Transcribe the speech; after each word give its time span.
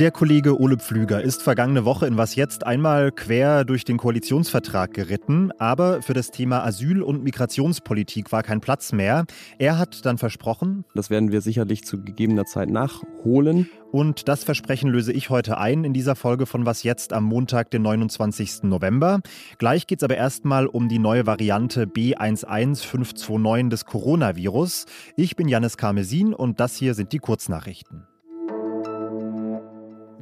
Der 0.00 0.10
Kollege 0.10 0.58
Ole 0.58 0.78
Pflüger 0.78 1.20
ist 1.20 1.42
vergangene 1.42 1.84
Woche 1.84 2.06
in 2.06 2.16
Was 2.16 2.34
jetzt 2.34 2.64
einmal 2.64 3.12
quer 3.12 3.66
durch 3.66 3.84
den 3.84 3.98
Koalitionsvertrag 3.98 4.94
geritten, 4.94 5.52
aber 5.58 6.00
für 6.00 6.14
das 6.14 6.30
Thema 6.30 6.64
Asyl- 6.64 7.02
und 7.02 7.22
Migrationspolitik 7.22 8.32
war 8.32 8.42
kein 8.42 8.62
Platz 8.62 8.92
mehr. 8.92 9.26
Er 9.58 9.76
hat 9.76 10.06
dann 10.06 10.16
versprochen, 10.16 10.86
das 10.94 11.10
werden 11.10 11.32
wir 11.32 11.42
sicherlich 11.42 11.84
zu 11.84 12.02
gegebener 12.02 12.46
Zeit 12.46 12.70
nachholen. 12.70 13.68
Und 13.92 14.26
das 14.28 14.42
Versprechen 14.42 14.88
löse 14.88 15.12
ich 15.12 15.28
heute 15.28 15.58
ein 15.58 15.84
in 15.84 15.92
dieser 15.92 16.16
Folge 16.16 16.46
von 16.46 16.64
Was 16.64 16.82
jetzt 16.82 17.12
am 17.12 17.24
Montag, 17.24 17.70
den 17.70 17.82
29. 17.82 18.62
November. 18.62 19.20
Gleich 19.58 19.86
geht 19.86 19.98
es 19.98 20.04
aber 20.04 20.16
erstmal 20.16 20.66
um 20.66 20.88
die 20.88 20.98
neue 20.98 21.26
Variante 21.26 21.84
B11529 21.84 23.68
des 23.68 23.84
Coronavirus. 23.84 24.86
Ich 25.16 25.36
bin 25.36 25.46
Janis 25.46 25.76
Karmesin 25.76 26.32
und 26.32 26.58
das 26.58 26.76
hier 26.76 26.94
sind 26.94 27.12
die 27.12 27.18
Kurznachrichten. 27.18 28.09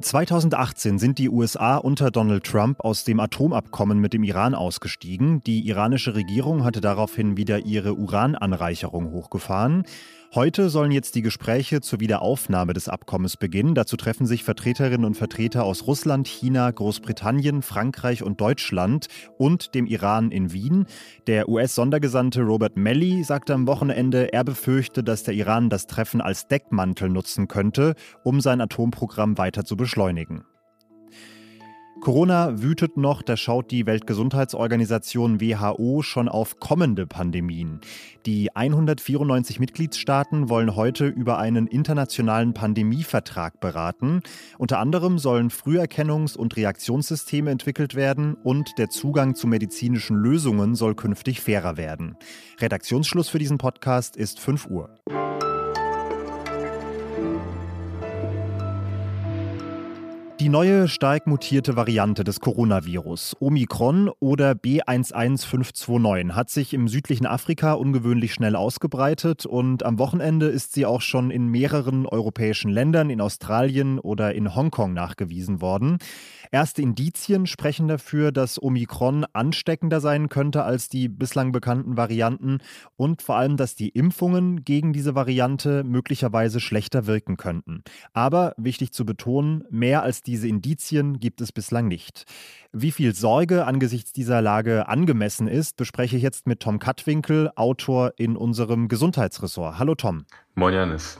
2018 0.01 0.97
sind 0.97 1.17
die 1.17 1.29
USA 1.29 1.77
unter 1.77 2.11
Donald 2.11 2.45
Trump 2.45 2.79
aus 2.79 3.03
dem 3.03 3.19
Atomabkommen 3.19 3.99
mit 3.99 4.13
dem 4.13 4.23
Iran 4.23 4.55
ausgestiegen. 4.55 5.41
Die 5.43 5.67
iranische 5.67 6.15
Regierung 6.15 6.63
hatte 6.63 6.81
daraufhin 6.81 7.37
wieder 7.37 7.65
ihre 7.65 7.95
Urananreicherung 7.95 9.11
hochgefahren. 9.11 9.83
Heute 10.35 10.69
sollen 10.69 10.91
jetzt 10.91 11.15
die 11.15 11.23
Gespräche 11.23 11.81
zur 11.81 12.01
Wiederaufnahme 12.01 12.73
des 12.73 12.87
Abkommens 12.87 13.35
beginnen. 13.35 13.73
Dazu 13.73 13.97
treffen 13.97 14.27
sich 14.27 14.43
Vertreterinnen 14.43 15.03
und 15.03 15.15
Vertreter 15.15 15.63
aus 15.63 15.87
Russland, 15.87 16.27
China, 16.27 16.69
Großbritannien, 16.69 17.63
Frankreich 17.63 18.21
und 18.21 18.39
Deutschland 18.39 19.07
und 19.39 19.73
dem 19.73 19.87
Iran 19.87 20.29
in 20.29 20.53
Wien. 20.53 20.85
Der 21.25 21.49
US-Sondergesandte 21.49 22.43
Robert 22.43 22.77
Melly 22.77 23.23
sagte 23.23 23.55
am 23.55 23.65
Wochenende, 23.65 24.31
er 24.31 24.43
befürchte, 24.43 25.03
dass 25.03 25.23
der 25.23 25.33
Iran 25.33 25.71
das 25.71 25.87
Treffen 25.87 26.21
als 26.21 26.47
Deckmantel 26.47 27.09
nutzen 27.09 27.47
könnte, 27.47 27.95
um 28.23 28.39
sein 28.39 28.61
Atomprogramm 28.61 29.39
weiter 29.39 29.65
zu 29.65 29.77
beschleunigen. 29.77 30.43
Corona 32.01 32.61
wütet 32.61 32.95
noch, 32.95 33.21
da 33.21 33.35
schaut 33.35 33.71
die 33.71 33.85
Weltgesundheitsorganisation 33.85 35.41
WHO 35.41 36.01
schon 36.01 36.29
auf 36.29 36.59
kommende 36.59 37.05
Pandemien. 37.05 37.81
Die 38.25 38.55
194 38.55 39.59
Mitgliedstaaten 39.59 40.49
wollen 40.49 40.77
heute 40.77 41.07
über 41.07 41.39
einen 41.39 41.67
internationalen 41.67 42.53
Pandemievertrag 42.53 43.59
beraten. 43.59 44.21
Unter 44.57 44.79
anderem 44.79 45.19
sollen 45.19 45.49
Früherkennungs- 45.49 46.37
und 46.37 46.55
Reaktionssysteme 46.55 47.51
entwickelt 47.51 47.95
werden 47.95 48.35
und 48.43 48.77
der 48.77 48.89
Zugang 48.89 49.35
zu 49.35 49.47
medizinischen 49.47 50.15
Lösungen 50.15 50.75
soll 50.75 50.95
künftig 50.95 51.41
fairer 51.41 51.75
werden. 51.75 52.15
Redaktionsschluss 52.59 53.27
für 53.27 53.39
diesen 53.39 53.57
Podcast 53.57 54.15
ist 54.15 54.39
5 54.39 54.67
Uhr. 54.67 54.89
Die 60.49 60.53
neue 60.53 60.87
stark 60.87 61.27
mutierte 61.27 61.75
Variante 61.75 62.23
des 62.23 62.39
Coronavirus, 62.39 63.35
Omikron 63.39 64.09
oder 64.19 64.53
B11529, 64.53 66.31
hat 66.31 66.49
sich 66.49 66.73
im 66.73 66.87
südlichen 66.87 67.27
Afrika 67.27 67.73
ungewöhnlich 67.73 68.33
schnell 68.33 68.55
ausgebreitet 68.55 69.45
und 69.45 69.85
am 69.85 69.99
Wochenende 69.99 70.47
ist 70.47 70.73
sie 70.73 70.87
auch 70.87 71.01
schon 71.01 71.29
in 71.29 71.49
mehreren 71.49 72.07
europäischen 72.07 72.71
Ländern, 72.71 73.11
in 73.11 73.21
Australien 73.21 73.99
oder 73.99 74.33
in 74.33 74.55
Hongkong 74.55 74.91
nachgewiesen 74.91 75.61
worden. 75.61 75.99
Erste 76.51 76.81
Indizien 76.81 77.45
sprechen 77.45 77.87
dafür, 77.87 78.31
dass 78.31 78.59
Omikron 78.59 79.25
ansteckender 79.33 80.01
sein 80.01 80.29
könnte 80.29 80.63
als 80.63 80.89
die 80.89 81.07
bislang 81.07 81.51
bekannten 81.51 81.95
Varianten 81.95 82.57
und 82.95 83.21
vor 83.21 83.35
allem, 83.35 83.55
dass 83.55 83.75
die 83.75 83.89
Impfungen 83.89 84.65
gegen 84.65 84.91
diese 84.93 85.13
Variante 85.13 85.83
möglicherweise 85.83 86.59
schlechter 86.59 87.05
wirken 87.05 87.37
könnten. 87.37 87.83
Aber 88.13 88.55
wichtig 88.57 88.93
zu 88.93 89.05
betonen, 89.05 89.63
mehr 89.69 90.01
als 90.01 90.23
diese 90.23 90.38
Indizien 90.47 91.19
gibt 91.19 91.41
es 91.41 91.51
bislang 91.51 91.87
nicht. 91.87 92.25
Wie 92.71 92.91
viel 92.91 93.13
Sorge 93.13 93.65
angesichts 93.65 94.13
dieser 94.13 94.41
Lage 94.41 94.87
angemessen 94.87 95.47
ist, 95.47 95.75
bespreche 95.75 96.17
ich 96.17 96.23
jetzt 96.23 96.47
mit 96.47 96.59
Tom 96.59 96.79
Kattwinkel, 96.79 97.49
Autor 97.55 98.13
in 98.17 98.37
unserem 98.37 98.87
Gesundheitsressort. 98.87 99.79
Hallo 99.79 99.95
Tom. 99.95 100.25
Moin 100.55 100.73
Janis. 100.73 101.19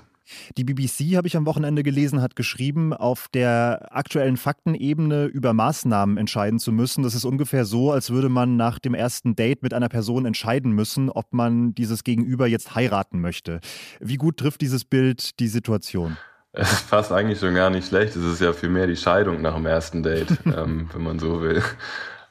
Die 0.57 0.63
BBC, 0.63 1.15
habe 1.15 1.27
ich 1.27 1.35
am 1.35 1.45
Wochenende 1.45 1.83
gelesen, 1.83 2.21
hat 2.21 2.35
geschrieben, 2.35 2.93
auf 2.93 3.27
der 3.33 3.89
aktuellen 3.91 4.37
Faktenebene 4.37 5.25
über 5.25 5.53
Maßnahmen 5.53 6.17
entscheiden 6.17 6.59
zu 6.59 6.71
müssen. 6.71 7.03
Das 7.03 7.15
ist 7.15 7.25
ungefähr 7.25 7.65
so, 7.65 7.91
als 7.91 8.11
würde 8.11 8.29
man 8.29 8.55
nach 8.55 8.79
dem 8.79 8.93
ersten 8.93 9.35
Date 9.35 9.63
mit 9.63 9.73
einer 9.73 9.89
Person 9.89 10.25
entscheiden 10.25 10.71
müssen, 10.71 11.09
ob 11.09 11.33
man 11.33 11.73
dieses 11.73 12.03
Gegenüber 12.03 12.47
jetzt 12.47 12.75
heiraten 12.75 13.21
möchte. 13.21 13.59
Wie 13.99 14.17
gut 14.17 14.37
trifft 14.37 14.61
dieses 14.61 14.85
Bild 14.85 15.39
die 15.39 15.47
Situation? 15.47 16.17
Es 16.51 16.81
passt 16.83 17.11
eigentlich 17.11 17.39
schon 17.39 17.55
gar 17.55 17.69
nicht 17.69 17.87
schlecht. 17.87 18.15
Es 18.15 18.23
ist 18.23 18.41
ja 18.41 18.53
vielmehr 18.53 18.87
die 18.87 18.95
Scheidung 18.95 19.41
nach 19.41 19.55
dem 19.55 19.65
ersten 19.65 20.03
Date, 20.03 20.29
ähm, 20.45 20.89
wenn 20.93 21.03
man 21.03 21.19
so 21.19 21.41
will. 21.41 21.61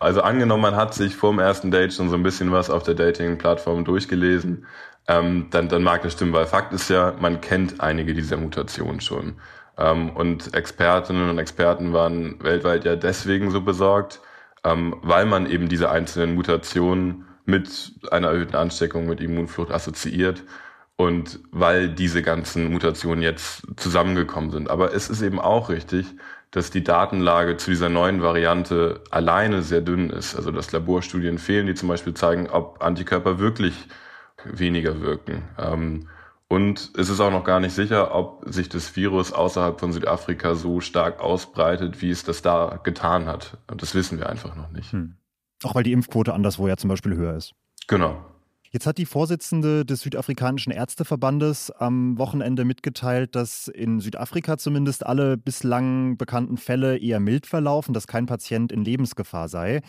Also 0.01 0.23
angenommen, 0.23 0.62
man 0.62 0.77
hat 0.77 0.95
sich 0.95 1.17
vor 1.17 1.31
dem 1.31 1.39
ersten 1.39 1.71
Date 1.71 1.93
schon 1.93 2.09
so 2.09 2.17
ein 2.17 2.23
bisschen 2.23 2.53
was 2.53 2.71
auf 2.71 2.83
der 2.83 2.95
Dating-Plattform 2.95 3.84
durchgelesen 3.84 4.67
ähm, 5.09 5.47
dann, 5.51 5.69
dann 5.69 5.83
mag 5.83 6.03
das 6.03 6.12
stimmen, 6.12 6.34
weil 6.34 6.47
Fakt 6.47 6.73
ist 6.75 6.91
ja, 6.91 7.15
man 7.19 7.41
kennt 7.41 7.81
einige 7.81 8.12
dieser 8.15 8.37
Mutationen 8.37 9.01
schon. 9.01 9.41
Ähm, 9.79 10.11
und 10.11 10.55
Expertinnen 10.55 11.31
und 11.31 11.39
Experten 11.39 11.93
waren 11.95 12.43
weltweit 12.45 12.85
ja 12.85 12.95
deswegen 12.95 13.50
so 13.50 13.62
besorgt, 13.62 14.21
ähm, 14.65 14.97
weil 15.03 15.25
man 15.25 15.47
eben 15.47 15.69
diese 15.69 15.91
einzelnen 15.91 16.35
Mutationen 16.35 17.25
mit 17.47 17.93
einer 18.11 18.29
erhöhten 18.29 18.56
Ansteckung 18.56 19.06
mit 19.06 19.21
Immunflucht 19.21 19.71
assoziiert 19.71 20.43
und 20.99 21.39
weil 21.53 21.89
diese 21.89 22.23
ganzen 22.23 22.73
Mutationen 22.73 23.23
jetzt 23.23 23.63
zusammengekommen 23.77 24.51
sind. 24.51 24.69
Aber 24.69 24.93
es 24.93 25.09
ist 25.09 25.23
eben 25.23 25.39
auch 25.39 25.71
richtig, 25.71 26.07
dass 26.51 26.73
die 26.73 26.83
Datenlage 26.83 27.57
zu 27.57 27.71
dieser 27.71 27.89
neuen 27.89 28.21
Variante 28.21 29.01
alleine 29.13 29.63
sehr 29.63 29.81
dünn 29.81 30.11
ist. 30.11 30.35
Also 30.35 30.51
dass 30.51 30.73
Laborstudien 30.73 31.39
fehlen, 31.39 31.69
die 31.69 31.75
zum 31.75 31.89
Beispiel 31.89 32.15
zeigen, 32.15 32.51
ob 32.51 32.83
Antikörper 32.83 33.39
wirklich 33.39 33.87
weniger 34.45 35.01
wirken. 35.01 35.45
Ähm, 35.57 36.09
und 36.49 36.91
es 36.97 37.09
ist 37.11 37.21
auch 37.21 37.31
noch 37.31 37.45
gar 37.45 37.61
nicht 37.61 37.75
sicher, 37.75 38.13
ob 38.13 38.43
sich 38.47 38.69
das 38.69 38.97
Virus 38.97 39.33
außerhalb 39.33 39.79
von 39.79 39.93
Südafrika 39.93 40.57
so 40.57 40.81
stark 40.81 41.21
ausbreitet, 41.21 42.03
wie 42.03 42.11
es 42.11 42.25
das 42.25 42.43
da 42.43 42.81
getan 42.83 43.27
hat. 43.27 43.57
Und 43.71 43.83
das 43.83 43.95
wissen 43.95 44.19
wir 44.19 44.29
einfach 44.29 44.57
noch 44.57 44.71
nicht. 44.71 44.91
Hm. 44.93 45.15
Auch 45.63 45.77
weil 45.77 45.85
die 45.85 45.93
Impfquote 45.93 46.35
anderswo 46.35 46.67
ja 46.67 46.77
zum 46.77 46.89
Beispiel 46.89 47.15
höher 47.15 47.37
ist. 47.37 47.55
Genau. 47.87 48.25
Jetzt 48.71 48.87
hat 48.87 48.99
die 48.99 49.06
Vorsitzende 49.06 49.87
des 49.87 50.01
südafrikanischen 50.01 50.73
Ärzteverbandes 50.73 51.71
am 51.71 52.19
Wochenende 52.19 52.67
mitgeteilt, 52.67 53.34
dass 53.34 53.69
in 53.69 54.01
Südafrika 54.01 54.59
zumindest 54.59 55.06
alle 55.06 55.39
bislang 55.39 56.19
bekannten 56.19 56.59
Fälle 56.59 56.99
eher 56.99 57.19
mild 57.19 57.47
verlaufen, 57.47 57.95
dass 57.95 58.06
kein 58.06 58.27
Patient 58.27 58.71
in 58.71 58.84
Lebensgefahr 58.84 59.49
sei. 59.49 59.81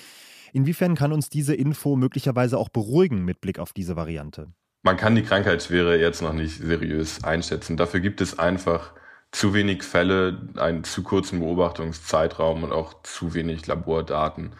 Inwiefern 0.53 0.95
kann 0.95 1.12
uns 1.12 1.29
diese 1.29 1.56
Info 1.56 1.97
möglicherweise 1.97 2.57
auch 2.57 2.69
beruhigen 2.69 3.25
mit 3.25 3.41
Blick 3.41 3.59
auf 3.59 3.73
diese 3.73 3.97
Variante? 3.97 4.47
Man 4.81 4.96
kann 4.96 5.16
die 5.16 5.23
Krankheitsschwere 5.23 6.00
jetzt 6.00 6.22
noch 6.22 6.34
nicht 6.34 6.57
seriös 6.59 7.23
einschätzen. 7.23 7.75
Dafür 7.75 8.00
gibt 8.00 8.22
es 8.22 8.40
einfach 8.40 8.94
zu 9.31 9.53
wenig 9.53 9.84
Fälle, 9.84 10.50
einen 10.56 10.85
zu 10.85 11.03
kurzen 11.03 11.40
Beobachtungszeitraum 11.40 12.63
und 12.63 12.72
auch 12.72 13.03
zu 13.03 13.34
wenig 13.34 13.67
Labordaten. 13.67 14.53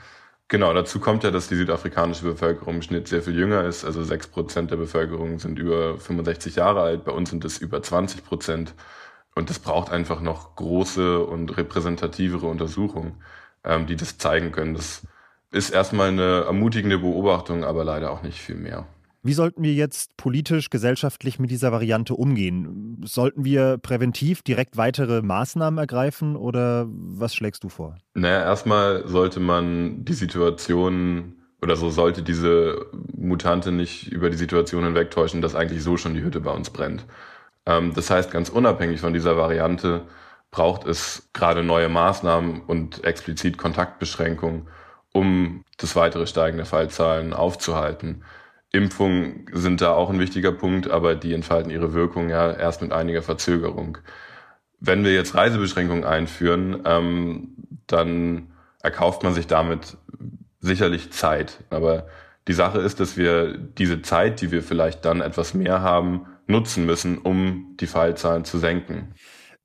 Genau, 0.50 0.74
dazu 0.74 1.00
kommt 1.00 1.24
ja, 1.24 1.30
dass 1.32 1.48
die 1.48 1.56
südafrikanische 1.56 2.24
Bevölkerung 2.26 2.76
im 2.76 2.82
Schnitt 2.82 3.08
sehr 3.08 3.22
viel 3.22 3.38
jünger 3.38 3.66
ist. 3.66 3.86
Also 3.86 4.04
sechs 4.04 4.28
Prozent 4.28 4.72
der 4.72 4.78
Bevölkerung 4.78 5.38
sind 5.40 5.60
über 5.60 5.98
65 6.00 6.56
Jahre 6.56 6.82
alt, 6.82 7.06
bei 7.06 7.12
uns 7.12 7.30
sind 7.30 7.46
es 7.46 7.60
über 7.60 7.84
20 7.84 8.26
Prozent. 8.26 8.74
Und 9.36 9.50
das 9.52 9.60
braucht 9.60 9.92
einfach 9.92 10.22
noch 10.22 10.56
große 10.56 11.24
und 11.24 11.56
repräsentativere 11.56 12.48
Untersuchungen, 12.48 13.22
ähm, 13.64 13.86
die 13.86 13.96
das 13.96 14.18
zeigen 14.18 14.52
können, 14.52 14.74
dass 14.74 15.04
ist 15.52 15.72
erstmal 15.72 16.10
eine 16.10 16.44
ermutigende 16.46 17.00
Beobachtung, 17.00 17.64
aber 17.64 17.84
leider 17.84 18.12
auch 18.12 18.22
nicht 18.22 18.40
viel 18.40 18.56
mehr. 18.56 18.88
Wie 19.22 19.34
sollten 19.34 19.64
wir 19.64 19.74
jetzt 19.74 20.16
politisch, 20.16 20.70
gesellschaftlich 20.70 21.40
mit 21.40 21.52
dieser 21.52 21.72
Variante 21.72 22.14
umgehen? 22.14 23.02
Sollten 23.06 23.44
wir 23.44 23.78
präventiv 23.78 24.42
direkt 24.44 24.78
weitere 24.78 25.22
Maßnahmen 25.22 25.78
ergreifen 25.78 26.36
oder 26.38 26.88
was 26.90 27.36
schlägst 27.36 27.64
du 27.64 27.70
vor? 27.70 27.98
Naja, 28.14 28.44
erstmal 28.44 29.08
sollte 29.08 29.40
man 29.40 30.06
die 30.06 30.14
Situation 30.14 31.36
oder 31.62 31.76
so 31.76 31.90
sollte 31.90 32.24
diese 32.24 32.86
Mutante 33.18 33.74
nicht 33.74 34.10
über 34.12 34.30
die 34.30 34.38
Situation 34.38 34.86
hinwegtäuschen, 34.86 35.42
dass 35.42 35.56
eigentlich 35.56 35.84
so 35.84 35.98
schon 35.98 36.14
die 36.14 36.24
Hütte 36.24 36.40
bei 36.40 36.52
uns 36.52 36.70
brennt. 36.70 37.06
Ähm, 37.66 37.94
das 37.94 38.10
heißt, 38.10 38.32
ganz 38.32 38.48
unabhängig 38.50 39.02
von 39.02 39.14
dieser 39.14 39.36
Variante 39.36 40.04
braucht 40.52 40.88
es 40.88 41.30
gerade 41.34 41.64
neue 41.64 41.90
Maßnahmen 41.90 42.62
und 42.62 43.04
explizit 43.04 43.58
Kontaktbeschränkungen 43.58 44.68
um 45.12 45.64
das 45.78 45.96
weitere 45.96 46.28
Steigen 46.28 46.58
der 46.58 46.66
Fallzahlen 46.66 47.34
aufzuhalten. 47.34 48.24
Impfungen 48.72 49.46
sind 49.52 49.82
da 49.82 49.94
auch 49.94 50.10
ein 50.10 50.20
wichtiger 50.20 50.52
Punkt, 50.52 50.90
aber 50.90 51.16
die 51.16 51.34
entfalten 51.34 51.72
ihre 51.72 51.94
Wirkung 51.94 52.30
ja 52.30 52.52
erst 52.52 52.82
mit 52.82 52.92
einiger 52.92 53.24
Verzögerung. 53.24 53.98
Wenn 54.80 55.04
wir 55.04 55.14
jetzt 55.14 55.36
Reisebeschränkungen 55.36 56.04
einführen, 56.04 56.82
ähm, 56.86 57.56
dann 57.88 58.52
erkauft 58.82 59.24
man 59.24 59.34
sich 59.34 59.48
damit 59.48 59.98
sicherlich 60.60 61.12
Zeit. 61.12 61.64
Aber 61.70 62.08
die 62.48 62.54
Sache 62.54 62.80
ist, 62.80 63.00
dass 63.00 63.18
wir 63.18 63.58
diese 63.58 64.02
Zeit, 64.02 64.42
die 64.42 64.52
wir 64.52 64.62
vielleicht 64.64 65.04
dann 65.04 65.22
etwas 65.22 65.54
mehr 65.54 65.82
haben, 65.82 66.28
nutzen 66.48 66.86
müssen, 66.86 67.18
um 67.18 67.76
die 67.80 67.88
Fallzahlen 67.88 68.46
zu 68.46 68.58
senken. 68.58 69.14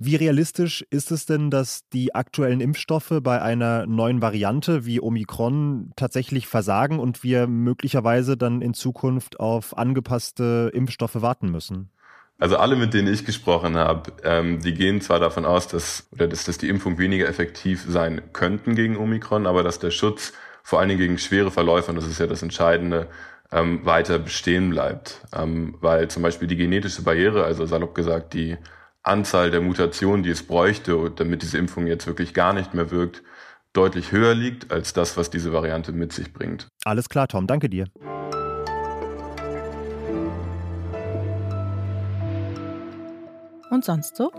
Wie 0.06 0.16
realistisch 0.16 0.84
ist 0.90 1.10
es 1.10 1.24
denn, 1.24 1.50
dass 1.50 1.88
die 1.88 2.14
aktuellen 2.14 2.60
Impfstoffe 2.60 3.20
bei 3.22 3.40
einer 3.40 3.86
neuen 3.86 4.20
Variante 4.20 4.84
wie 4.84 5.00
Omikron 5.00 5.92
tatsächlich 5.96 6.46
versagen 6.46 6.98
und 6.98 7.22
wir 7.22 7.46
möglicherweise 7.46 8.36
dann 8.36 8.60
in 8.60 8.74
Zukunft 8.74 9.40
auf 9.40 9.78
angepasste 9.78 10.70
Impfstoffe 10.74 11.22
warten 11.22 11.50
müssen? 11.50 11.88
Also 12.38 12.58
alle, 12.58 12.76
mit 12.76 12.92
denen 12.92 13.10
ich 13.10 13.24
gesprochen 13.24 13.76
habe, 13.76 14.12
ähm, 14.24 14.60
die 14.60 14.74
gehen 14.74 15.00
zwar 15.00 15.20
davon 15.20 15.46
aus, 15.46 15.68
dass, 15.68 16.06
oder 16.12 16.28
dass, 16.28 16.44
dass 16.44 16.58
die 16.58 16.68
Impfung 16.68 16.98
weniger 16.98 17.26
effektiv 17.26 17.86
sein 17.88 18.20
könnten 18.34 18.74
gegen 18.74 18.98
Omikron, 18.98 19.46
aber 19.46 19.62
dass 19.62 19.78
der 19.78 19.90
Schutz 19.90 20.34
vor 20.62 20.80
allen 20.80 20.90
Dingen 20.90 21.00
gegen 21.00 21.16
schwere 21.16 21.50
Verläufe, 21.50 21.90
und 21.90 21.96
das 21.96 22.06
ist 22.06 22.20
ja 22.20 22.26
das 22.26 22.42
Entscheidende, 22.42 23.08
ähm, 23.50 23.86
weiter 23.86 24.18
bestehen 24.18 24.68
bleibt. 24.68 25.22
Ähm, 25.34 25.78
weil 25.80 26.08
zum 26.08 26.22
Beispiel 26.22 26.46
die 26.46 26.56
genetische 26.56 27.00
Barriere, 27.00 27.44
also 27.44 27.64
salopp 27.64 27.94
gesagt 27.94 28.34
die 28.34 28.58
Anzahl 29.04 29.50
der 29.50 29.60
Mutationen, 29.60 30.22
die 30.22 30.30
es 30.30 30.42
bräuchte, 30.42 31.12
damit 31.14 31.42
diese 31.42 31.58
Impfung 31.58 31.86
jetzt 31.86 32.06
wirklich 32.06 32.34
gar 32.34 32.52
nicht 32.52 32.74
mehr 32.74 32.90
wirkt, 32.90 33.22
deutlich 33.74 34.12
höher 34.12 34.34
liegt 34.34 34.72
als 34.72 34.92
das, 34.94 35.16
was 35.16 35.30
diese 35.30 35.52
Variante 35.52 35.92
mit 35.92 36.12
sich 36.12 36.32
bringt. 36.32 36.68
Alles 36.84 37.08
klar, 37.08 37.28
Tom, 37.28 37.46
danke 37.46 37.68
dir. 37.68 37.86
Und 43.70 43.84
sonst 43.84 44.16
so? 44.16 44.30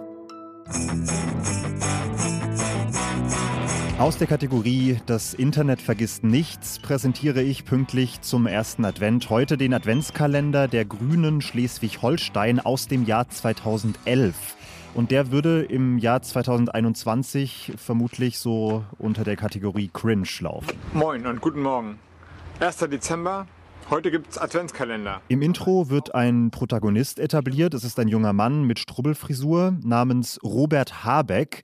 Aus 3.97 4.17
der 4.17 4.27
Kategorie 4.27 4.99
Das 5.05 5.33
Internet 5.33 5.81
vergisst 5.81 6.25
nichts 6.25 6.79
präsentiere 6.79 7.41
ich 7.41 7.63
pünktlich 7.63 8.19
zum 8.19 8.45
ersten 8.45 8.83
Advent 8.83 9.29
heute 9.29 9.55
den 9.55 9.73
Adventskalender 9.73 10.67
der 10.67 10.83
Grünen 10.83 11.39
Schleswig-Holstein 11.39 12.59
aus 12.59 12.89
dem 12.89 13.05
Jahr 13.05 13.29
2011. 13.29 14.57
Und 14.95 15.11
der 15.11 15.31
würde 15.31 15.63
im 15.63 15.97
Jahr 15.97 16.21
2021 16.21 17.71
vermutlich 17.77 18.37
so 18.37 18.83
unter 18.97 19.23
der 19.23 19.37
Kategorie 19.37 19.89
Cringe 19.93 20.27
laufen. 20.41 20.73
Moin 20.93 21.25
und 21.25 21.39
guten 21.39 21.61
Morgen. 21.61 21.97
1. 22.59 22.77
Dezember, 22.79 23.47
Heute 23.89 24.09
gibt's 24.09 24.39
Adventskalender. 24.39 25.21
Im 25.27 25.43
Intro 25.43 25.91
wird 25.91 26.15
ein 26.15 26.49
Protagonist 26.49 27.19
etabliert. 27.19 27.75
Es 27.75 27.83
ist 27.83 27.99
ein 27.99 28.07
junger 28.07 28.33
Mann 28.33 28.63
mit 28.63 28.79
Strubbelfrisur 28.79 29.77
namens 29.83 30.39
Robert 30.43 31.05
Habeck. 31.05 31.61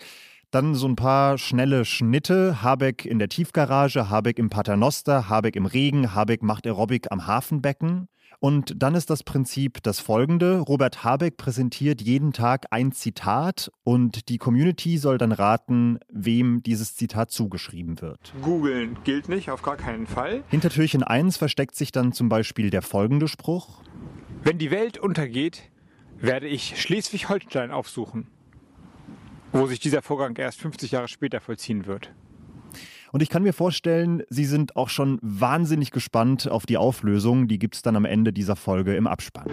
Dann 0.51 0.75
so 0.75 0.85
ein 0.85 0.97
paar 0.97 1.37
schnelle 1.37 1.85
Schnitte. 1.85 2.61
Habeck 2.61 3.05
in 3.05 3.19
der 3.19 3.29
Tiefgarage, 3.29 4.09
Habeck 4.09 4.37
im 4.37 4.49
Paternoster, 4.49 5.29
Habeck 5.29 5.55
im 5.55 5.65
Regen, 5.65 6.13
Habeck 6.13 6.43
macht 6.43 6.67
Aerobic 6.67 7.09
am 7.09 7.25
Hafenbecken. 7.25 8.09
Und 8.39 8.73
dann 8.75 8.93
ist 8.93 9.09
das 9.09 9.23
Prinzip 9.23 9.81
das 9.81 10.01
folgende. 10.01 10.59
Robert 10.59 11.05
Habeck 11.05 11.37
präsentiert 11.37 12.01
jeden 12.01 12.33
Tag 12.33 12.65
ein 12.71 12.91
Zitat 12.91 13.71
und 13.83 14.27
die 14.27 14.39
Community 14.39 14.97
soll 14.97 15.17
dann 15.17 15.31
raten, 15.31 15.99
wem 16.09 16.61
dieses 16.63 16.95
Zitat 16.95 17.31
zugeschrieben 17.31 18.01
wird. 18.01 18.33
Googeln 18.41 18.97
gilt 19.05 19.29
nicht, 19.29 19.51
auf 19.51 19.61
gar 19.61 19.77
keinen 19.77 20.05
Fall. 20.05 20.43
Hinter 20.49 20.69
Türchen 20.69 21.03
1 21.03 21.37
versteckt 21.37 21.75
sich 21.75 21.93
dann 21.93 22.11
zum 22.11 22.27
Beispiel 22.27 22.71
der 22.71 22.81
folgende 22.81 23.29
Spruch. 23.29 23.83
Wenn 24.43 24.57
die 24.57 24.71
Welt 24.71 24.97
untergeht, 24.97 25.69
werde 26.19 26.47
ich 26.47 26.81
Schleswig-Holstein 26.81 27.71
aufsuchen 27.71 28.27
wo 29.53 29.65
sich 29.67 29.79
dieser 29.79 30.01
Vorgang 30.01 30.35
erst 30.35 30.59
50 30.59 30.91
Jahre 30.91 31.07
später 31.07 31.41
vollziehen 31.41 31.85
wird. 31.85 32.11
Und 33.11 33.21
ich 33.21 33.29
kann 33.29 33.43
mir 33.43 33.53
vorstellen, 33.53 34.23
Sie 34.29 34.45
sind 34.45 34.75
auch 34.77 34.89
schon 34.89 35.19
wahnsinnig 35.21 35.91
gespannt 35.91 36.49
auf 36.49 36.65
die 36.65 36.77
Auflösung. 36.77 37.47
Die 37.47 37.59
gibt 37.59 37.75
es 37.75 37.81
dann 37.81 37.95
am 37.95 38.05
Ende 38.05 38.31
dieser 38.31 38.55
Folge 38.55 38.95
im 38.95 39.05
Abspann. 39.05 39.49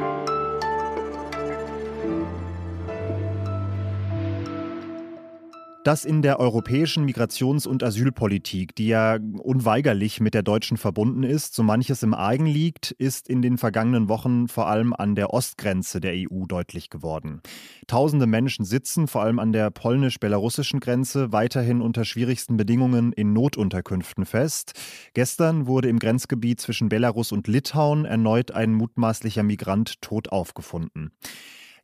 Dass 5.88 6.05
in 6.05 6.20
der 6.20 6.38
europäischen 6.38 7.06
Migrations- 7.06 7.67
und 7.67 7.82
Asylpolitik, 7.82 8.75
die 8.75 8.88
ja 8.88 9.17
unweigerlich 9.38 10.20
mit 10.20 10.35
der 10.35 10.43
deutschen 10.43 10.76
verbunden 10.76 11.23
ist, 11.23 11.55
so 11.55 11.62
manches 11.62 12.02
im 12.02 12.12
Argen 12.12 12.44
liegt, 12.44 12.90
ist 12.90 13.26
in 13.26 13.40
den 13.40 13.56
vergangenen 13.56 14.11
Wochen 14.11 14.49
vor 14.49 14.69
allem 14.69 14.93
an 14.93 15.14
der 15.14 15.32
Ostgrenze 15.32 16.00
der 16.00 16.12
EU 16.14 16.44
deutlich 16.44 16.90
geworden. 16.90 17.40
Tausende 17.87 18.26
Menschen 18.26 18.67
sitzen 18.67 19.08
vor 19.08 19.23
allem 19.23 19.38
an 19.38 19.52
der 19.52 19.70
polnisch-belarussischen 19.70 20.81
Grenze 20.81 21.32
weiterhin 21.32 21.81
unter 21.81 22.05
schwierigsten 22.05 22.58
Bedingungen 22.58 23.14
in 23.14 23.32
Notunterkünften 23.32 24.26
fest. 24.26 24.75
Gestern 25.14 25.67
wurde 25.67 25.88
im 25.88 25.99
Grenzgebiet 25.99 26.61
zwischen 26.61 26.90
Belarus 26.90 27.32
und 27.32 27.49
Litauen 27.49 28.05
erneut 28.05 28.50
ein 28.50 28.75
mutmaßlicher 28.75 29.43
Migrant 29.43 30.02
tot 30.02 30.29
aufgefunden. 30.32 31.12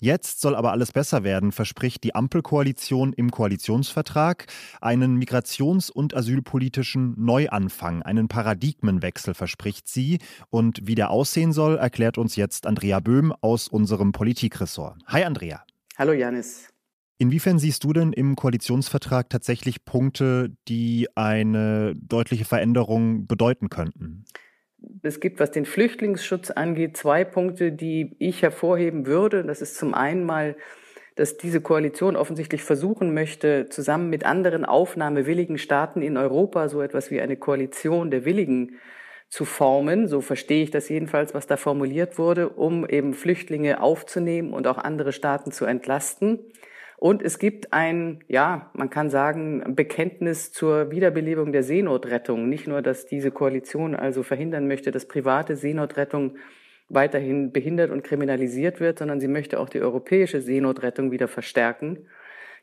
Jetzt 0.05 0.43
soll 0.43 0.55
aber 0.55 0.73
alles 0.73 0.93
besser 0.93 1.25
werden, 1.25 1.51
verspricht 1.51 2.05
die 2.05 2.15
Ampelkoalition 2.15 3.15
im 3.15 3.31
Koalitionsvertrag. 3.31 4.45
Einen 4.83 5.19
migrations- 5.19 5.91
und 5.91 6.15
asylpolitischen 6.15 7.15
Neuanfang, 7.17 8.03
einen 8.03 8.29
Paradigmenwechsel 8.29 9.33
verspricht 9.33 9.89
sie. 9.89 10.19
Und 10.51 10.87
wie 10.87 10.95
der 10.95 11.09
aussehen 11.09 11.55
soll, 11.55 11.79
erklärt 11.79 12.19
uns 12.19 12.37
jetzt 12.37 12.67
Andrea 12.67 13.01
Böhm 13.01 13.33
aus 13.41 13.67
unserem 13.67 14.13
Politikressort. 14.13 15.01
Hi 15.07 15.25
Andrea. 15.25 15.65
Hallo 15.97 16.13
Janis. 16.13 16.69
Inwiefern 17.17 17.59
siehst 17.59 17.83
du 17.83 17.95
denn 17.95 18.13
im 18.13 18.37
Koalitionsvertrag 18.37 19.31
tatsächlich 19.31 19.87
Punkte, 19.87 20.55
die 20.69 21.09
eine 21.15 21.95
deutliche 21.97 22.45
Veränderung 22.45 23.27
bedeuten 23.27 23.71
könnten? 23.71 24.27
Es 25.03 25.21
gibt, 25.21 25.41
was 25.41 25.51
den 25.51 25.65
Flüchtlingsschutz 25.65 26.51
angeht, 26.51 26.97
zwei 26.97 27.25
Punkte, 27.25 27.73
die 27.73 28.17
ich 28.19 28.43
hervorheben 28.43 29.07
würde. 29.07 29.45
Das 29.45 29.63
ist 29.63 29.77
zum 29.77 29.95
einen 29.95 30.25
mal, 30.25 30.57
dass 31.17 31.37
diese 31.37 31.61
Koalition 31.61 32.17
offensichtlich 32.17 32.63
versuchen 32.63 33.15
möchte, 33.15 33.69
zusammen 33.69 34.11
mit 34.11 34.25
anderen 34.25 34.65
aufnahmewilligen 34.65 35.59
Staaten 35.59 36.03
in 36.03 36.17
Europa 36.17 36.69
so 36.69 36.83
etwas 36.83 37.11
wie 37.11 37.21
eine 37.21 37.37
Koalition 37.37 38.11
der 38.11 38.25
Willigen 38.25 38.79
zu 39.29 39.45
formen. 39.45 40.09
So 40.09 40.21
verstehe 40.21 40.63
ich 40.63 40.71
das 40.71 40.89
jedenfalls, 40.89 41.35
was 41.35 41.47
da 41.47 41.57
formuliert 41.57 42.19
wurde, 42.19 42.49
um 42.49 42.89
eben 42.89 43.15
Flüchtlinge 43.15 43.81
aufzunehmen 43.81 44.53
und 44.53 44.67
auch 44.67 44.79
andere 44.79 45.13
Staaten 45.13 45.53
zu 45.53 45.65
entlasten. 45.65 46.41
Und 47.05 47.21
es 47.21 47.39
gibt 47.39 47.75
ein, 47.75 48.21
ja, 48.29 48.71
man 48.73 48.89
kann 48.89 49.11
sagen, 49.11 49.75
Bekenntnis 49.77 50.53
zur 50.53 50.91
Wiederbelebung 50.91 51.53
der 51.53 51.63
Seenotrettung. 51.63 52.49
Nicht 52.49 52.67
nur, 52.67 52.81
dass 52.81 53.05
diese 53.05 53.31
Koalition 53.31 53.95
also 53.95 54.23
verhindern 54.23 54.67
möchte, 54.67 54.91
dass 54.91 55.07
private 55.07 55.55
Seenotrettung 55.55 56.39
weiterhin 56.89 57.53
behindert 57.53 57.91
und 57.91 58.05
kriminalisiert 58.05 58.81
wird, 58.81 59.01
sondern 59.01 59.21
sie 59.21 59.29
möchte 59.29 59.61
auch 59.61 59.69
die 59.69 59.83
europäische 59.83 60.41
Seenotrettung 60.41 61.11
wieder 61.11 61.29
verstärken. 61.29 62.07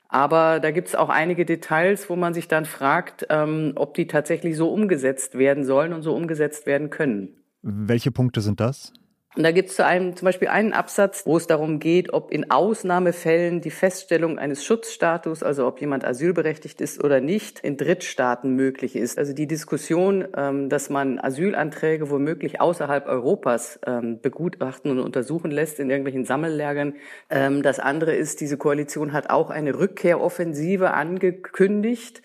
Aber 0.07 0.60
da 0.60 0.71
gibt 0.71 0.88
es 0.88 0.95
auch 0.95 1.10
einige 1.10 1.45
Details, 1.45 2.10
wo 2.10 2.15
man 2.15 2.33
sich 2.33 2.48
dann 2.48 2.65
fragt, 2.65 3.27
ähm, 3.29 3.74
ob 3.75 3.93
die 3.93 4.07
tatsächlich 4.07 4.57
so 4.57 4.74
umgesetzt 4.74 5.38
werden 5.38 5.65
sollen 5.65 5.93
und 5.93 6.01
so 6.01 6.15
umgesetzt 6.15 6.65
werden 6.65 6.89
können. 6.89 7.38
Welche 7.62 8.10
Punkte 8.10 8.41
sind 8.41 8.60
das? 8.60 8.91
Und 9.38 9.43
da 9.43 9.51
gibt 9.51 9.69
es 9.69 9.77
zu 9.77 9.85
einem 9.85 10.17
zum 10.17 10.25
Beispiel 10.25 10.50
einen 10.50 10.73
Absatz, 10.73 11.25
wo 11.25 11.38
es 11.38 11.47
darum 11.47 11.79
geht, 11.79 12.11
ob 12.11 12.31
in 12.31 12.51
Ausnahmefällen 12.51 13.61
die 13.61 13.71
Feststellung 13.71 14.38
eines 14.38 14.65
Schutzstatus, 14.65 15.41
also 15.41 15.67
ob 15.67 15.79
jemand 15.79 16.03
asylberechtigt 16.03 16.81
ist 16.81 17.01
oder 17.01 17.21
nicht, 17.21 17.61
in 17.61 17.77
Drittstaaten 17.77 18.53
möglich 18.53 18.97
ist. 18.97 19.17
Also 19.17 19.31
die 19.31 19.47
Diskussion, 19.47 20.27
ähm, 20.35 20.67
dass 20.67 20.89
man 20.89 21.17
Asylanträge 21.17 22.09
womöglich 22.09 22.59
außerhalb 22.59 23.07
Europas 23.07 23.79
ähm, 23.88 24.19
begutachten 24.19 24.91
und 24.91 25.00
untersuchen 25.00 25.50
lässt 25.50 25.79
in 25.79 25.89
irgendwelchen 25.89 26.25
Sammellagern. 26.25 26.95
Ähm, 27.29 27.63
das 27.63 27.79
andere 27.79 28.13
ist, 28.13 28.41
diese 28.41 28.57
Koalition 28.57 29.13
hat 29.13 29.29
auch 29.29 29.50
eine 29.50 29.79
Rückkehroffensive 29.79 30.91
angekündigt 30.91 32.21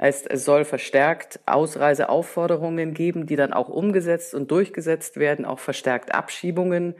Heißt, 0.00 0.30
es 0.30 0.44
soll 0.44 0.64
verstärkt 0.64 1.40
Ausreiseaufforderungen 1.44 2.94
geben, 2.94 3.26
die 3.26 3.36
dann 3.36 3.52
auch 3.52 3.68
umgesetzt 3.68 4.34
und 4.34 4.50
durchgesetzt 4.50 5.18
werden, 5.18 5.44
auch 5.44 5.58
verstärkt 5.58 6.14
Abschiebungen. 6.14 6.94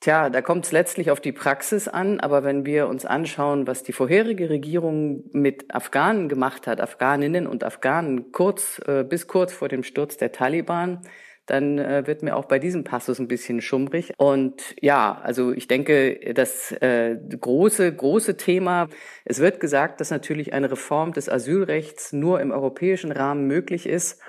Tja, 0.00 0.30
da 0.30 0.40
kommt 0.42 0.64
es 0.64 0.70
letztlich 0.70 1.10
auf 1.10 1.20
die 1.20 1.32
Praxis 1.32 1.88
an, 1.88 2.20
aber 2.20 2.44
wenn 2.44 2.64
wir 2.64 2.86
uns 2.86 3.04
anschauen, 3.04 3.66
was 3.66 3.82
die 3.82 3.92
vorherige 3.92 4.48
Regierung 4.48 5.24
mit 5.32 5.74
Afghanen 5.74 6.28
gemacht 6.28 6.68
hat, 6.68 6.80
Afghaninnen 6.80 7.48
und 7.48 7.64
Afghanen 7.64 8.30
kurz 8.30 8.80
äh, 8.86 9.02
bis 9.02 9.26
kurz 9.26 9.52
vor 9.52 9.66
dem 9.66 9.82
Sturz 9.82 10.16
der 10.16 10.30
Taliban, 10.30 11.00
dann 11.48 11.78
äh, 11.78 12.06
wird 12.06 12.22
mir 12.22 12.36
auch 12.36 12.44
bei 12.44 12.58
diesem 12.58 12.84
Passus 12.84 13.18
ein 13.18 13.28
bisschen 13.28 13.60
schummrig. 13.60 14.12
Und 14.18 14.76
ja, 14.80 15.20
also 15.22 15.52
ich 15.52 15.66
denke, 15.66 16.34
das 16.34 16.72
äh, 16.72 17.16
große, 17.16 17.94
große 17.94 18.36
Thema, 18.36 18.88
es 19.24 19.40
wird 19.40 19.58
gesagt, 19.58 20.00
dass 20.00 20.10
natürlich 20.10 20.52
eine 20.52 20.70
Reform 20.70 21.12
des 21.12 21.28
Asylrechts 21.28 22.12
nur 22.12 22.40
im 22.40 22.50
europäischen 22.50 23.12
Rahmen 23.12 23.46
möglich 23.46 23.86
ist. 23.86 24.20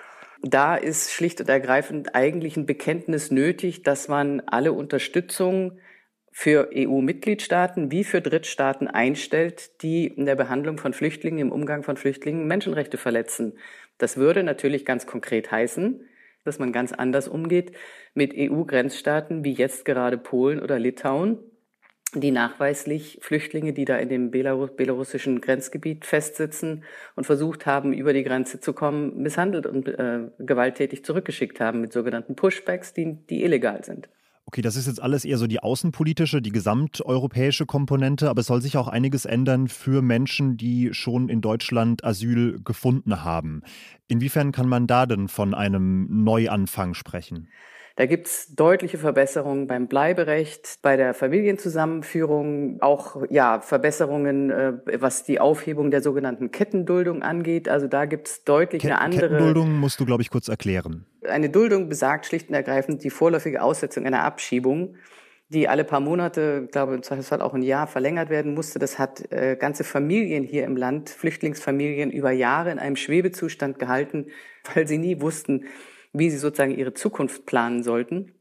Da 0.42 0.76
ist 0.76 1.12
schlicht 1.12 1.42
und 1.42 1.50
ergreifend 1.50 2.16
eigentlich 2.16 2.56
ein 2.56 2.66
Bekenntnis 2.66 3.30
nötig, 3.32 3.84
dass 3.84 4.08
man 4.08 4.42
alle 4.46 4.72
Unterstützung 4.72 5.80
für 6.32 6.70
EU-Mitgliedstaaten 6.74 7.92
wie 7.92 8.06
für 8.06 8.22
Drittstaaten 8.22 8.88
einstellt, 8.88 9.82
die 9.82 10.08
in 10.08 10.26
der 10.26 10.36
Behandlung 10.36 10.78
von 10.78 10.94
Flüchtlingen, 10.94 11.40
im 11.40 11.52
Umgang 11.52 11.84
von 11.84 11.98
Flüchtlingen 11.98 12.48
Menschenrechte 12.48 12.98
verletzen. 12.98 13.58
Das 13.98 14.16
würde 14.16 14.44
natürlich 14.44 14.86
ganz 14.86 15.06
konkret 15.06 15.52
heißen, 15.52 16.06
dass 16.43 16.60
man 16.60 16.72
ganz 16.72 16.91
anders 16.93 17.27
umgeht 17.27 17.72
mit 18.13 18.34
EU-Grenzstaaten 18.36 19.43
wie 19.43 19.53
jetzt 19.53 19.86
gerade 19.86 20.17
Polen 20.17 20.62
oder 20.62 20.79
Litauen. 20.79 21.39
die 22.15 22.31
nachweislich 22.31 23.19
Flüchtlinge, 23.22 23.72
die 23.72 23.86
da 23.86 23.98
in 23.98 24.10
dem 24.10 24.31
belarussischen 24.31 25.41
Grenzgebiet 25.41 26.05
festsitzen 26.05 26.84
und 27.15 27.25
versucht 27.25 27.67
haben, 27.67 27.93
über 27.93 28.13
die 28.13 28.24
Grenze 28.24 28.60
zu 28.60 28.74
kommen, 28.74 29.22
misshandelt 29.22 29.67
und 29.67 29.88
äh, 29.88 30.22
gewalttätig 30.39 31.05
zurückgeschickt 31.05 31.60
haben 31.60 31.81
mit 31.81 31.93
sogenannten 31.93 32.36
Pushbacks, 32.36 32.93
die, 32.93 33.13
die 33.29 33.43
illegal 33.43 33.84
sind. 33.84 34.10
Okay, 34.50 34.63
das 34.63 34.75
ist 34.75 34.88
jetzt 34.88 35.00
alles 35.00 35.25
eher 35.25 35.38
so 35.38 35.46
die 35.46 35.62
außenpolitische, 35.62 36.41
die 36.41 36.50
gesamteuropäische 36.50 37.68
Komponente, 37.68 38.32
aber 38.32 38.41
es 38.41 38.48
soll 38.48 38.63
sich 38.63 38.77
auch 38.77 38.88
einiges 38.88 39.25
ändern 39.25 39.68
für 39.68 40.01
Menschen, 40.01 40.58
die 40.58 40.89
schon 40.91 41.29
in 41.29 41.39
Deutschland 41.39 42.03
Asyl 42.03 42.60
gefunden 42.63 43.24
haben. 43.24 43.62
Inwiefern 44.08 44.51
kann 44.51 44.68
man 44.68 44.88
da 44.88 45.06
denn 45.06 45.27
von 45.27 45.53
einem 45.53 46.24
Neuanfang 46.24 46.96
sprechen? 46.96 47.50
Da 48.00 48.06
gibt's 48.06 48.56
deutliche 48.56 48.98
Verbesserungen 48.98 49.68
beim 49.68 49.88
Bleiberecht, 49.88 50.79
bei 50.82 50.96
der 50.96 51.13
Familienzusammenführung, 51.13 52.82
auch 52.82 53.24
ja 53.29 53.60
Verbesserungen, 53.60 54.50
äh, 54.51 55.01
was 55.01 55.25
die 55.25 55.41
Aufhebung 55.41 55.91
der 55.91 56.01
sogenannten 56.01 56.50
Kettenduldung 56.50 57.24
angeht. 57.24 57.68
Also 57.68 57.88
da 57.88 58.06
gibt's 58.06 58.46
deutlich 58.46 58.84
Ke 58.84 58.88
eine 58.88 59.01
andere. 59.01 59.27
Kettenduldung 59.27 59.74
musst 59.74 60.00
du, 60.00 60.06
glaube 60.06 60.22
ich, 60.22 60.29
kurz 60.29 60.48
erklären. 60.48 61.08
Eine 61.27 61.50
Duldung 61.50 61.89
besagt 61.89 62.25
schlicht 62.25 62.48
und 62.48 62.56
ergreifend 62.56 63.03
die 63.03 63.10
vorläufige 63.10 63.62
Aussetzung 63.62 64.06
einer 64.06 64.24
Abschiebung 64.24 64.96
die 65.51 65.68
alle 65.68 65.84
paar 65.84 66.00
Monate, 66.00 66.62
ich 66.65 66.72
glaube 66.72 66.94
im 66.94 67.01
Zweifelsfall 67.01 67.41
auch 67.41 67.56
ein 67.56 67.63
Jahr 67.63 67.88
verlängert 67.88 68.29
werden 68.29 68.53
musste. 68.53 68.77
Das 68.77 69.00
hat 69.00 69.32
äh, 69.32 69.58
ganze 69.60 69.84
Familien 69.84 70.44
hier 70.44 70.63
im 70.63 70.77
Land, 70.77 71.10
Flüchtlingsfamilien 71.10 72.12
über 72.12 72.29
Jahre 72.29 72.72
in 72.72 72.77
einem 72.77 72.96
Schwebezustand 72.96 73.79
gehalten, 73.79 74.27
weil 74.75 74.88
sie 74.88 75.00
nie 75.00 75.20
wussten, 75.22 75.65
wie 76.13 76.30
sie 76.30 76.38
sozusagen 76.38 76.78
ihre 76.78 76.94
Zukunft 76.94 77.46
planen 77.46 77.84
sollten. 77.84 78.34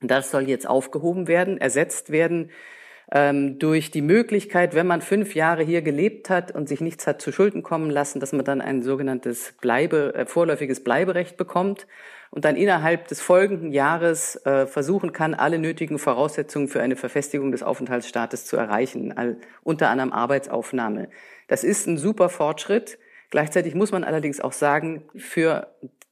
Das 0.00 0.30
soll 0.30 0.48
jetzt 0.48 0.68
aufgehoben 0.68 1.26
werden, 1.26 1.58
ersetzt 1.58 2.10
werden 2.10 2.50
ähm, 3.10 3.58
durch 3.58 3.90
die 3.90 4.02
Möglichkeit, 4.02 4.74
wenn 4.74 4.86
man 4.86 5.00
fünf 5.00 5.34
Jahre 5.34 5.62
hier 5.62 5.82
gelebt 5.82 6.30
hat 6.30 6.54
und 6.54 6.68
sich 6.68 6.80
nichts 6.80 7.06
hat 7.06 7.22
zu 7.22 7.32
Schulden 7.32 7.62
kommen 7.62 7.90
lassen, 7.90 8.20
dass 8.20 8.32
man 8.32 8.44
dann 8.44 8.60
ein 8.60 8.82
sogenanntes 8.82 9.54
Bleibe, 9.60 10.14
äh, 10.14 10.26
vorläufiges 10.26 10.84
Bleiberecht 10.84 11.36
bekommt 11.36 11.86
und 12.30 12.44
dann 12.44 12.56
innerhalb 12.56 13.08
des 13.08 13.20
folgenden 13.20 13.72
Jahres 13.72 14.36
äh, 14.44 14.66
versuchen 14.66 15.12
kann, 15.12 15.34
alle 15.34 15.58
nötigen 15.58 15.98
Voraussetzungen 15.98 16.68
für 16.68 16.82
eine 16.82 16.96
Verfestigung 16.96 17.50
des 17.50 17.62
Aufenthaltsstaates 17.62 18.44
zu 18.44 18.56
erreichen, 18.56 19.16
all, 19.16 19.38
unter 19.62 19.88
anderem 19.88 20.12
Arbeitsaufnahme. 20.12 21.08
Das 21.48 21.64
ist 21.64 21.86
ein 21.86 21.96
super 21.96 22.28
Fortschritt. 22.28 22.98
Gleichzeitig 23.30 23.74
muss 23.74 23.92
man 23.92 24.04
allerdings 24.04 24.40
auch 24.40 24.52
sagen, 24.52 25.08
für 25.16 25.68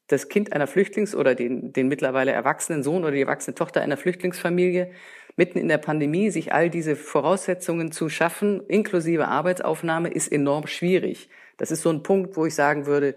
das 0.09 0.29
Kind 0.29 0.53
einer 0.53 0.67
Flüchtlings- 0.67 1.15
oder 1.15 1.35
den, 1.35 1.73
den 1.73 1.89
mittlerweile 1.89 2.33
erwachsenen 2.33 2.83
Sohn 2.83 3.03
oder 3.03 3.13
die 3.13 3.23
erwachsene 3.23 3.55
Tochter 3.55 3.81
einer 3.81 3.97
Flüchtlingsfamilie 3.97 4.93
mitten 5.37 5.59
in 5.59 5.69
der 5.69 5.79
Pandemie 5.79 6.31
sich 6.31 6.53
all 6.53 6.71
diese 6.71 6.97
Voraussetzungen 6.97 7.93
zu 7.93 8.09
schaffen, 8.09 8.63
inklusive 8.69 9.29
Arbeitsaufnahme, 9.29 10.09
ist 10.09 10.33
enorm 10.33 10.67
schwierig. 10.67 11.29
Das 11.59 11.71
ist 11.71 11.83
so 11.83 11.91
ein 11.91 12.03
Punkt, 12.03 12.37
wo 12.37 12.47
ich 12.47 12.55
sagen 12.55 12.87
würde, 12.87 13.15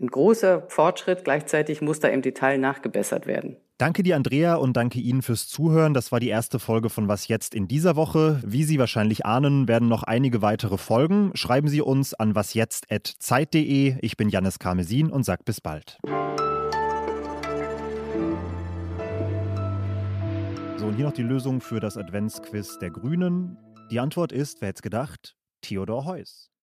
ein 0.00 0.08
großer 0.08 0.66
Fortschritt, 0.68 1.24
gleichzeitig 1.24 1.80
muss 1.80 2.00
da 2.00 2.08
im 2.08 2.22
Detail 2.22 2.58
nachgebessert 2.58 3.26
werden. 3.26 3.56
Danke 3.76 4.04
dir, 4.04 4.14
Andrea, 4.14 4.54
und 4.54 4.76
danke 4.76 5.00
Ihnen 5.00 5.20
fürs 5.20 5.48
Zuhören. 5.48 5.94
Das 5.94 6.12
war 6.12 6.20
die 6.20 6.28
erste 6.28 6.60
Folge 6.60 6.90
von 6.90 7.08
Was 7.08 7.26
jetzt 7.26 7.56
in 7.56 7.66
dieser 7.66 7.96
Woche. 7.96 8.40
Wie 8.46 8.62
Sie 8.62 8.78
wahrscheinlich 8.78 9.26
ahnen, 9.26 9.66
werden 9.66 9.88
noch 9.88 10.04
einige 10.04 10.42
weitere 10.42 10.78
folgen. 10.78 11.32
Schreiben 11.34 11.66
Sie 11.66 11.80
uns 11.80 12.14
an 12.14 12.36
wasjetzt.zeit.de. 12.36 13.96
Ich 14.00 14.16
bin 14.16 14.28
Janis 14.28 14.60
Karmesin 14.60 15.10
und 15.10 15.24
sage 15.24 15.42
bis 15.44 15.60
bald. 15.60 15.98
So, 20.76 20.86
und 20.86 20.94
hier 20.94 21.06
noch 21.06 21.12
die 21.12 21.22
Lösung 21.22 21.60
für 21.60 21.80
das 21.80 21.96
Adventsquiz 21.96 22.78
der 22.78 22.90
Grünen. 22.90 23.56
Die 23.90 23.98
Antwort 23.98 24.30
ist, 24.30 24.60
wer 24.60 24.68
hätte 24.68 24.82
gedacht, 24.82 25.34
Theodor 25.62 26.04
Heuss. 26.04 26.53